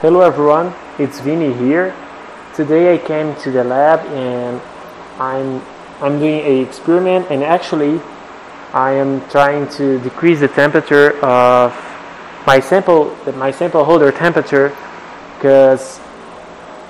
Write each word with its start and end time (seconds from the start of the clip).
Hello 0.00 0.22
everyone, 0.22 0.72
it's 0.98 1.20
Vinny 1.20 1.52
here. 1.52 1.94
Today 2.54 2.94
I 2.94 2.96
came 2.96 3.36
to 3.42 3.50
the 3.50 3.62
lab 3.62 4.00
and 4.16 4.58
I'm 5.18 5.60
I'm 6.00 6.18
doing 6.18 6.40
a 6.40 6.62
experiment 6.62 7.26
and 7.28 7.44
actually 7.44 8.00
I 8.72 8.92
am 8.92 9.20
trying 9.28 9.68
to 9.76 10.00
decrease 10.00 10.40
the 10.40 10.48
temperature 10.48 11.22
of 11.22 11.76
my 12.46 12.60
sample 12.60 13.14
my 13.36 13.50
sample 13.50 13.84
holder 13.84 14.10
temperature 14.10 14.74
because 15.34 16.00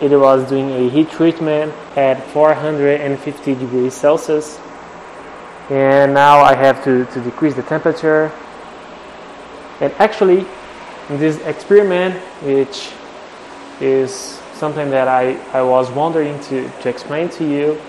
it 0.00 0.16
was 0.16 0.48
doing 0.48 0.70
a 0.70 0.88
heat 0.88 1.10
treatment 1.10 1.74
at 1.96 2.24
450 2.28 3.54
degrees 3.56 3.92
Celsius. 3.92 4.60
And 5.68 6.14
now 6.14 6.38
I 6.42 6.54
have 6.54 6.84
to, 6.84 7.06
to 7.06 7.20
decrease 7.22 7.56
the 7.56 7.64
temperature. 7.64 8.30
And 9.80 9.92
actually 9.94 10.46
in 11.08 11.18
this 11.18 11.38
experiment 11.44 12.14
which 12.44 12.92
is 13.80 14.40
something 14.54 14.90
that 14.90 15.08
I, 15.08 15.34
I 15.52 15.62
was 15.62 15.90
wondering 15.90 16.38
to, 16.44 16.68
to 16.82 16.88
explain 16.88 17.28
to 17.30 17.48
you. 17.48 17.80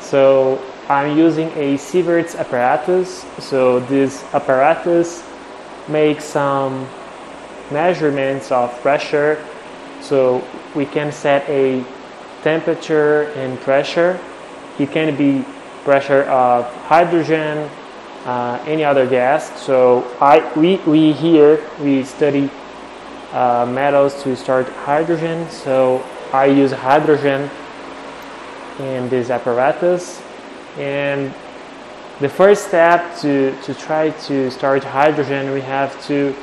So 0.00 0.60
I'm 0.88 1.16
using 1.16 1.48
a 1.50 1.78
Sieverts 1.78 2.36
apparatus. 2.36 3.24
So 3.38 3.80
this 3.80 4.24
apparatus 4.34 5.24
makes 5.88 6.24
some 6.24 6.88
measurements 7.70 8.50
of 8.50 8.72
pressure. 8.80 9.44
So 10.00 10.44
we 10.74 10.86
can 10.86 11.12
set 11.12 11.48
a 11.48 11.84
temperature 12.42 13.22
and 13.36 13.58
pressure. 13.60 14.18
It 14.78 14.90
can 14.90 15.16
be 15.16 15.44
pressure 15.84 16.24
of 16.24 16.66
hydrogen, 16.86 17.70
uh, 18.24 18.62
any 18.66 18.84
other 18.84 19.06
gas. 19.06 19.60
So 19.60 20.04
I, 20.20 20.52
we, 20.58 20.76
we 20.78 21.12
here, 21.12 21.64
we 21.80 22.04
study 22.04 22.50
uh, 23.32 23.66
metals 23.66 24.22
to 24.22 24.36
start 24.36 24.68
hydrogen. 24.68 25.48
So 25.50 26.04
I 26.32 26.46
use 26.46 26.72
hydrogen 26.72 27.50
in 28.78 29.08
this 29.08 29.30
apparatus. 29.30 30.22
And 30.78 31.34
the 32.20 32.28
first 32.28 32.68
step 32.68 33.18
to, 33.20 33.56
to 33.62 33.74
try 33.74 34.10
to 34.10 34.50
start 34.50 34.84
hydrogen, 34.84 35.52
we 35.52 35.60
have 35.60 35.90
to 36.06 36.34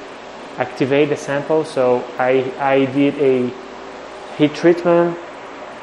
activate 0.58 1.10
the 1.10 1.18
sample. 1.18 1.64
So 1.64 2.04
I, 2.18 2.52
I 2.60 2.86
did 2.86 3.16
a 3.20 3.54
heat 4.38 4.54
treatment 4.54 5.18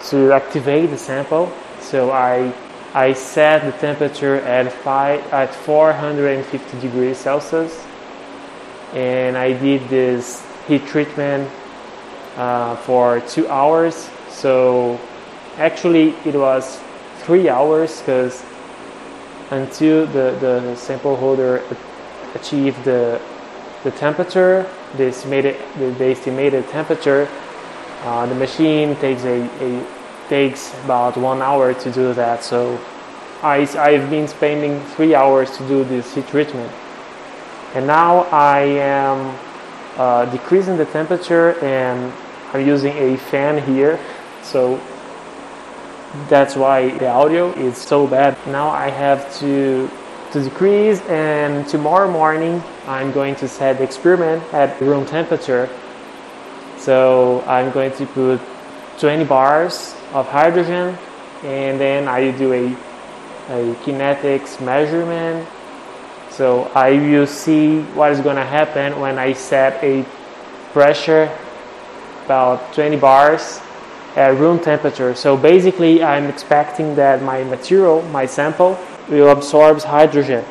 to 0.08 0.32
activate 0.32 0.90
the 0.90 0.98
sample. 0.98 1.52
So 1.80 2.10
I 2.10 2.52
I 2.96 3.12
set 3.12 3.62
the 3.66 3.72
temperature 3.78 4.36
at 4.36 4.72
five 4.72 5.20
at 5.30 5.54
450 5.54 6.80
degrees 6.80 7.18
Celsius, 7.18 7.84
and 8.94 9.36
I 9.36 9.52
did 9.52 9.86
this 9.90 10.45
heat 10.68 10.86
treatment 10.86 11.50
uh, 12.36 12.76
for 12.76 13.20
two 13.20 13.48
hours. 13.48 14.10
So 14.28 15.00
actually, 15.56 16.10
it 16.24 16.34
was 16.34 16.80
three 17.20 17.48
hours 17.48 18.00
because 18.00 18.44
until 19.50 20.06
the, 20.06 20.36
the 20.40 20.76
sample 20.76 21.16
holder 21.16 21.62
achieved 22.34 22.82
the 22.84 23.20
the 23.84 23.90
temperature, 23.92 24.68
the 24.96 25.04
estimated 25.04 25.56
the, 25.78 25.90
the 25.90 26.06
estimated 26.06 26.66
temperature, 26.68 27.28
uh, 28.02 28.26
the 28.26 28.34
machine 28.34 28.96
takes 28.96 29.22
a, 29.24 29.48
a 29.60 29.86
takes 30.28 30.74
about 30.84 31.16
one 31.16 31.40
hour 31.40 31.72
to 31.72 31.92
do 31.92 32.12
that. 32.14 32.42
So 32.42 32.80
I, 33.42 33.58
I've 33.78 34.10
been 34.10 34.26
spending 34.26 34.80
three 34.96 35.14
hours 35.14 35.56
to 35.56 35.68
do 35.68 35.84
this 35.84 36.14
heat 36.14 36.26
treatment. 36.26 36.72
And 37.74 37.86
now 37.86 38.22
I 38.32 38.60
am 38.60 39.38
uh, 39.96 40.26
decreasing 40.26 40.76
the 40.76 40.84
temperature 40.86 41.58
and 41.64 42.12
I'm 42.52 42.66
using 42.66 42.96
a 42.96 43.16
fan 43.16 43.62
here. 43.62 43.98
So 44.42 44.80
that's 46.28 46.56
why 46.56 46.90
the 46.98 47.08
audio 47.08 47.52
is 47.52 47.76
so 47.76 48.06
bad. 48.06 48.36
Now 48.46 48.68
I 48.68 48.90
have 48.90 49.34
to 49.40 49.90
to 50.32 50.42
decrease 50.42 51.00
and 51.02 51.66
tomorrow 51.68 52.10
morning 52.10 52.62
I'm 52.86 53.12
going 53.12 53.36
to 53.36 53.48
set 53.48 53.78
the 53.78 53.84
experiment 53.84 54.42
at 54.52 54.80
room 54.80 55.06
temperature. 55.06 55.68
So 56.78 57.42
I'm 57.46 57.70
going 57.70 57.92
to 57.92 58.06
put 58.06 58.40
20 58.98 59.24
bars 59.24 59.94
of 60.12 60.28
hydrogen 60.28 60.98
and 61.44 61.80
then 61.80 62.08
I 62.08 62.30
do 62.32 62.52
a, 62.52 62.72
a 63.52 63.74
kinetics 63.84 64.60
measurement 64.60 65.46
so 66.36 66.64
I 66.74 66.90
will 66.90 67.26
see 67.26 67.80
what 67.96 68.12
is 68.12 68.20
going 68.20 68.36
to 68.36 68.44
happen 68.44 69.00
when 69.00 69.18
I 69.18 69.32
set 69.32 69.82
a 69.82 70.04
pressure 70.74 71.34
about 72.26 72.74
20 72.74 72.98
bars 72.98 73.58
at 74.16 74.36
room 74.36 74.60
temperature. 74.60 75.14
So 75.14 75.34
basically 75.34 76.04
I'm 76.04 76.26
expecting 76.26 76.94
that 76.96 77.22
my 77.22 77.42
material 77.44 78.02
my 78.10 78.26
sample 78.26 78.78
will 79.08 79.30
absorb 79.30 79.80
hydrogen. 79.80 80.44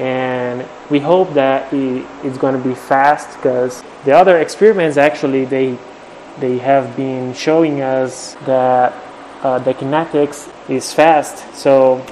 And 0.00 0.66
we 0.90 0.98
hope 0.98 1.32
that 1.34 1.72
it's 1.72 2.38
going 2.38 2.60
to 2.60 2.68
be 2.68 2.74
fast 2.74 3.36
because 3.36 3.84
the 4.04 4.10
other 4.10 4.38
experiments 4.38 4.96
actually 4.96 5.44
they 5.44 5.78
they 6.40 6.58
have 6.58 6.96
been 6.96 7.34
showing 7.34 7.82
us 7.82 8.34
that 8.46 8.92
uh, 9.44 9.60
the 9.60 9.74
kinetics 9.74 10.50
is 10.68 10.92
fast. 10.92 11.54
So 11.54 12.04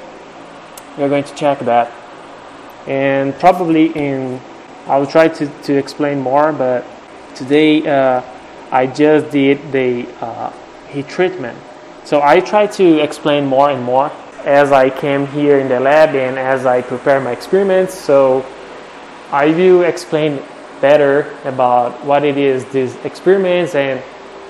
we're 0.96 1.08
going 1.08 1.24
to 1.24 1.34
check 1.34 1.58
that 1.60 1.90
and 2.86 3.34
probably 3.38 3.86
in 3.94 4.40
I'll 4.86 5.06
try 5.06 5.28
to, 5.28 5.46
to 5.46 5.76
explain 5.76 6.20
more 6.20 6.52
but 6.52 6.84
today 7.34 7.86
uh, 7.86 8.22
I 8.70 8.86
just 8.86 9.30
did 9.30 9.72
the 9.72 10.08
uh, 10.20 10.52
heat 10.88 11.08
treatment 11.08 11.58
so 12.04 12.20
I 12.22 12.40
try 12.40 12.66
to 12.66 13.00
explain 13.00 13.46
more 13.46 13.70
and 13.70 13.82
more 13.82 14.10
as 14.44 14.72
I 14.72 14.90
came 14.90 15.26
here 15.28 15.58
in 15.60 15.68
the 15.68 15.78
lab 15.78 16.14
and 16.16 16.38
as 16.38 16.66
I 16.66 16.82
prepare 16.82 17.20
my 17.20 17.30
experiments 17.30 17.94
so 17.94 18.44
I 19.30 19.46
will 19.46 19.84
explain 19.84 20.42
better 20.80 21.32
about 21.44 22.04
what 22.04 22.24
it 22.24 22.36
is 22.36 22.64
these 22.66 22.94
experiments 23.04 23.74
and 23.74 24.00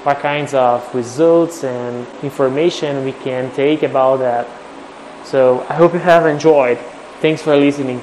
what 0.02 0.18
kinds 0.18 0.54
of 0.54 0.92
results 0.94 1.62
and 1.62 2.06
information 2.24 3.04
we 3.04 3.12
can 3.12 3.52
take 3.54 3.84
about 3.84 4.16
that. 4.16 4.48
So 5.24 5.64
I 5.68 5.74
hope 5.74 5.92
you 5.92 6.00
have 6.00 6.26
enjoyed. 6.26 6.78
Thanks 7.20 7.42
for 7.42 7.56
listening. 7.56 8.02